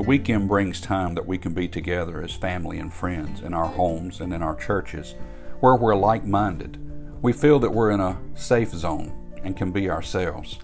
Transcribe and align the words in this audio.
weekend 0.00 0.48
brings 0.48 0.80
time 0.80 1.14
that 1.16 1.26
we 1.26 1.36
can 1.36 1.52
be 1.52 1.68
together 1.68 2.22
as 2.22 2.32
family 2.32 2.78
and 2.78 2.90
friends 2.90 3.42
in 3.42 3.52
our 3.52 3.66
homes 3.66 4.22
and 4.22 4.32
in 4.32 4.40
our 4.42 4.56
churches 4.56 5.14
where 5.60 5.76
we're 5.76 5.94
like 5.94 6.24
minded. 6.24 6.78
We 7.20 7.34
feel 7.34 7.58
that 7.58 7.74
we're 7.74 7.90
in 7.90 8.00
a 8.00 8.18
safe 8.34 8.70
zone 8.70 9.12
and 9.44 9.54
can 9.54 9.70
be 9.70 9.90
ourselves. 9.90 10.58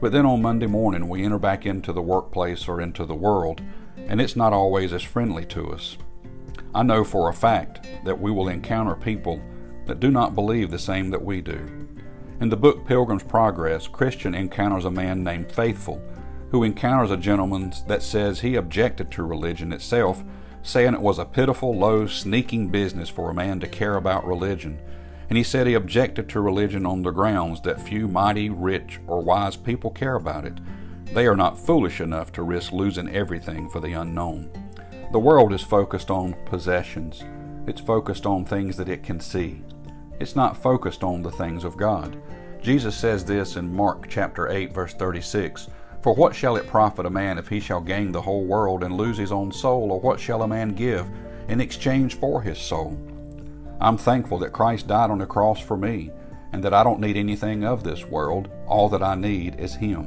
But 0.00 0.12
then 0.12 0.24
on 0.24 0.42
Monday 0.42 0.66
morning, 0.66 1.08
we 1.08 1.24
enter 1.24 1.40
back 1.40 1.66
into 1.66 1.92
the 1.92 2.00
workplace 2.00 2.68
or 2.68 2.80
into 2.80 3.04
the 3.04 3.14
world, 3.16 3.60
and 3.96 4.20
it's 4.20 4.36
not 4.36 4.52
always 4.52 4.92
as 4.92 5.02
friendly 5.02 5.44
to 5.46 5.72
us. 5.72 5.98
I 6.74 6.84
know 6.84 7.02
for 7.02 7.28
a 7.28 7.34
fact 7.34 7.86
that 8.04 8.20
we 8.20 8.30
will 8.30 8.48
encounter 8.48 8.94
people 8.94 9.42
that 9.86 10.00
do 10.00 10.10
not 10.10 10.36
believe 10.36 10.70
the 10.70 10.78
same 10.78 11.10
that 11.10 11.24
we 11.24 11.40
do. 11.40 11.88
In 12.40 12.48
the 12.48 12.56
book 12.56 12.86
Pilgrim's 12.86 13.22
Progress, 13.22 13.86
Christian 13.88 14.34
encounters 14.34 14.84
a 14.84 14.90
man 14.90 15.22
named 15.22 15.52
Faithful 15.52 16.02
who 16.52 16.62
encounters 16.62 17.10
a 17.10 17.16
gentleman 17.16 17.72
that 17.86 18.02
says 18.02 18.40
he 18.40 18.56
objected 18.56 19.10
to 19.10 19.22
religion 19.22 19.72
itself, 19.72 20.22
saying 20.62 20.92
it 20.92 21.00
was 21.00 21.18
a 21.18 21.24
pitiful, 21.24 21.74
low, 21.74 22.06
sneaking 22.06 22.68
business 22.68 23.08
for 23.08 23.30
a 23.30 23.34
man 23.34 23.58
to 23.58 23.66
care 23.66 23.96
about 23.96 24.26
religion. 24.26 24.78
And 25.30 25.38
he 25.38 25.44
said 25.44 25.66
he 25.66 25.72
objected 25.72 26.28
to 26.28 26.42
religion 26.42 26.84
on 26.84 27.00
the 27.00 27.10
grounds 27.10 27.62
that 27.62 27.80
few 27.80 28.06
mighty, 28.06 28.50
rich, 28.50 29.00
or 29.06 29.22
wise 29.22 29.56
people 29.56 29.90
care 29.90 30.16
about 30.16 30.44
it. 30.44 30.60
They 31.06 31.26
are 31.26 31.34
not 31.34 31.58
foolish 31.58 32.02
enough 32.02 32.32
to 32.32 32.42
risk 32.42 32.70
losing 32.70 33.08
everything 33.08 33.70
for 33.70 33.80
the 33.80 33.94
unknown. 33.94 34.50
The 35.10 35.18
world 35.18 35.54
is 35.54 35.62
focused 35.62 36.10
on 36.10 36.36
possessions. 36.44 37.24
It's 37.66 37.80
focused 37.80 38.26
on 38.26 38.44
things 38.44 38.76
that 38.76 38.90
it 38.90 39.02
can 39.02 39.20
see. 39.20 39.62
It's 40.20 40.36
not 40.36 40.62
focused 40.62 41.02
on 41.02 41.22
the 41.22 41.30
things 41.32 41.64
of 41.64 41.78
God. 41.78 42.20
Jesus 42.60 42.94
says 42.94 43.24
this 43.24 43.56
in 43.56 43.74
Mark 43.74 44.06
chapter 44.10 44.50
8 44.50 44.74
verse 44.74 44.92
36. 44.92 45.68
For 46.02 46.14
what 46.14 46.34
shall 46.34 46.56
it 46.56 46.66
profit 46.66 47.06
a 47.06 47.10
man 47.10 47.38
if 47.38 47.48
he 47.48 47.60
shall 47.60 47.80
gain 47.80 48.10
the 48.10 48.22
whole 48.22 48.44
world 48.44 48.82
and 48.82 48.96
lose 48.96 49.16
his 49.16 49.30
own 49.30 49.52
soul, 49.52 49.92
or 49.92 50.00
what 50.00 50.18
shall 50.18 50.42
a 50.42 50.48
man 50.48 50.74
give 50.74 51.06
in 51.48 51.60
exchange 51.60 52.16
for 52.16 52.42
his 52.42 52.58
soul? 52.58 52.98
I'm 53.80 53.96
thankful 53.96 54.38
that 54.38 54.52
Christ 54.52 54.88
died 54.88 55.10
on 55.10 55.18
the 55.18 55.26
cross 55.26 55.60
for 55.60 55.76
me, 55.76 56.10
and 56.52 56.62
that 56.62 56.74
I 56.74 56.84
don't 56.84 57.00
need 57.00 57.16
anything 57.16 57.64
of 57.64 57.82
this 57.82 58.04
world. 58.04 58.48
All 58.66 58.88
that 58.90 59.02
I 59.02 59.14
need 59.14 59.58
is 59.58 59.74
Him. 59.74 60.04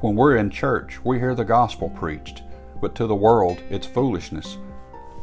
When 0.00 0.16
we're 0.16 0.36
in 0.36 0.50
church, 0.50 1.02
we 1.04 1.18
hear 1.18 1.34
the 1.34 1.44
gospel 1.44 1.90
preached, 1.90 2.42
but 2.80 2.94
to 2.96 3.06
the 3.06 3.14
world, 3.14 3.62
it's 3.70 3.86
foolishness. 3.86 4.58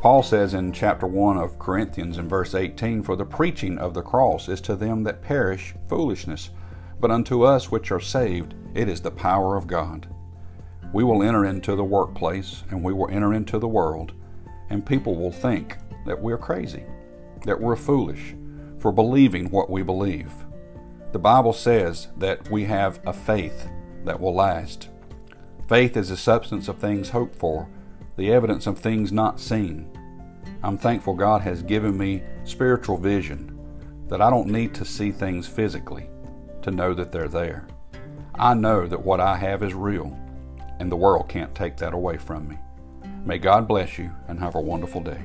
Paul 0.01 0.23
says 0.23 0.53
in 0.53 0.71
chapter 0.71 1.07
1 1.07 1.37
of 1.37 1.59
Corinthians 1.59 2.17
in 2.17 2.29
verse 2.29 2.55
18, 2.55 3.03
For 3.03 3.15
the 3.15 3.25
preaching 3.25 3.77
of 3.77 3.93
the 3.93 4.03
cross 4.03 4.47
is 4.47 4.61
to 4.61 4.75
them 4.75 5.03
that 5.03 5.21
perish 5.21 5.73
foolishness 5.87 6.51
but 6.99 7.11
unto 7.11 7.43
us 7.43 7.71
which 7.71 7.91
are 7.91 7.99
saved, 7.99 8.53
it 8.73 8.89
is 8.89 9.01
the 9.01 9.11
power 9.11 9.55
of 9.55 9.67
God. 9.67 10.07
We 10.93 11.03
will 11.03 11.23
enter 11.23 11.45
into 11.45 11.75
the 11.75 11.83
workplace 11.83 12.63
and 12.69 12.83
we 12.83 12.93
will 12.93 13.09
enter 13.09 13.33
into 13.33 13.59
the 13.59 13.67
world, 13.67 14.13
and 14.69 14.85
people 14.85 15.15
will 15.15 15.31
think 15.31 15.77
that 16.05 16.21
we're 16.21 16.37
crazy, 16.37 16.83
that 17.45 17.59
we're 17.59 17.75
foolish 17.75 18.35
for 18.79 18.91
believing 18.91 19.49
what 19.49 19.69
we 19.69 19.83
believe. 19.83 20.31
The 21.11 21.19
Bible 21.19 21.53
says 21.53 22.07
that 22.17 22.49
we 22.49 22.65
have 22.65 22.99
a 23.05 23.13
faith 23.13 23.69
that 24.05 24.19
will 24.19 24.35
last. 24.35 24.89
Faith 25.67 25.97
is 25.97 26.09
the 26.09 26.17
substance 26.17 26.67
of 26.67 26.77
things 26.77 27.09
hoped 27.09 27.35
for, 27.35 27.67
the 28.15 28.31
evidence 28.31 28.67
of 28.67 28.79
things 28.79 29.11
not 29.11 29.39
seen. 29.39 29.89
I'm 30.63 30.77
thankful 30.77 31.13
God 31.13 31.41
has 31.41 31.61
given 31.61 31.97
me 31.97 32.23
spiritual 32.45 32.97
vision, 32.97 33.53
that 34.07 34.21
I 34.21 34.29
don't 34.29 34.47
need 34.47 34.73
to 34.75 34.85
see 34.85 35.11
things 35.11 35.47
physically 35.47 36.09
to 36.61 36.71
know 36.71 36.93
that 36.93 37.11
they're 37.11 37.27
there. 37.27 37.67
I 38.35 38.53
know 38.53 38.87
that 38.87 39.03
what 39.03 39.19
I 39.19 39.37
have 39.37 39.63
is 39.63 39.73
real, 39.73 40.17
and 40.79 40.91
the 40.91 40.95
world 40.95 41.29
can't 41.29 41.55
take 41.55 41.77
that 41.77 41.93
away 41.93 42.17
from 42.17 42.47
me. 42.47 42.57
May 43.25 43.39
God 43.39 43.67
bless 43.67 43.97
you 43.97 44.11
and 44.27 44.39
have 44.39 44.55
a 44.55 44.61
wonderful 44.61 45.01
day. 45.01 45.23